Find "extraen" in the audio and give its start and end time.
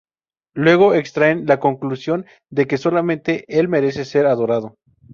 0.95-1.45